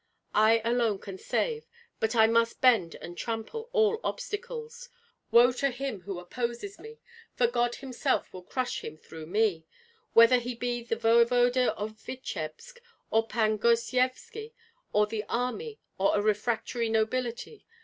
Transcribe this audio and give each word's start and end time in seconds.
I 0.33 0.63
alone 0.65 0.97
can 0.97 1.19
save, 1.19 1.67
but 1.99 2.15
I 2.15 2.25
must 2.25 2.59
bend 2.59 2.95
and 2.95 3.15
trample 3.15 3.69
all 3.71 3.99
obstacles. 4.03 4.89
Woe 5.29 5.51
to 5.51 5.69
him 5.69 6.01
who 6.01 6.17
opposes 6.17 6.79
me; 6.79 6.97
for 7.35 7.45
God 7.45 7.75
himself 7.75 8.33
will 8.33 8.41
crush 8.41 8.83
him 8.83 8.97
through 8.97 9.27
me, 9.27 9.67
whether 10.13 10.39
he 10.39 10.55
be 10.55 10.81
the 10.81 10.95
voevoda 10.95 11.75
of 11.75 11.99
Vityebsk 12.03 12.79
or 13.11 13.27
Pan 13.27 13.59
Gosyevski 13.59 14.53
or 14.91 15.05
the 15.05 15.23
army, 15.29 15.79
or 15.99 16.17
a 16.17 16.21
refractory 16.23 16.89
nobility. 16.89 17.67